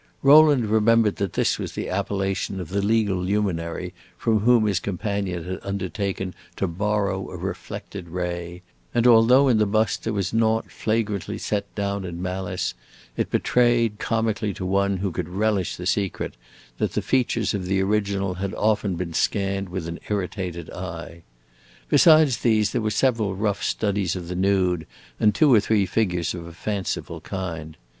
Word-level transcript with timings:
Rowland 0.23 0.65
remembered 0.65 1.17
that 1.17 1.33
this 1.33 1.59
was 1.59 1.73
the 1.73 1.87
appellation 1.87 2.59
of 2.59 2.69
the 2.69 2.81
legal 2.81 3.17
luminary 3.17 3.93
from 4.17 4.39
whom 4.39 4.65
his 4.65 4.79
companion 4.79 5.43
had 5.43 5.59
undertaken 5.61 6.33
to 6.55 6.67
borrow 6.67 7.29
a 7.29 7.37
reflected 7.37 8.09
ray, 8.09 8.63
and 8.95 9.05
although 9.05 9.47
in 9.47 9.59
the 9.59 9.67
bust 9.67 10.03
there 10.03 10.11
was 10.11 10.33
naught 10.33 10.71
flagrantly 10.71 11.37
set 11.37 11.75
down 11.75 12.03
in 12.03 12.19
malice, 12.19 12.73
it 13.15 13.29
betrayed, 13.29 13.99
comically 13.99 14.55
to 14.55 14.65
one 14.65 14.97
who 14.97 15.11
could 15.11 15.29
relish 15.29 15.75
the 15.75 15.85
secret, 15.85 16.35
that 16.79 16.93
the 16.93 17.03
features 17.03 17.53
of 17.53 17.67
the 17.67 17.79
original 17.79 18.33
had 18.33 18.55
often 18.55 18.95
been 18.95 19.13
scanned 19.13 19.69
with 19.69 19.87
an 19.87 19.99
irritated 20.09 20.67
eye. 20.71 21.21
Besides 21.89 22.37
these 22.37 22.71
there 22.71 22.81
were 22.81 22.89
several 22.89 23.35
rough 23.35 23.61
studies 23.61 24.15
of 24.15 24.29
the 24.29 24.35
nude, 24.35 24.87
and 25.19 25.35
two 25.35 25.53
or 25.53 25.59
three 25.59 25.85
figures 25.85 26.33
of 26.33 26.47
a 26.47 26.53
fanciful 26.53 27.21
kind. 27.21 27.77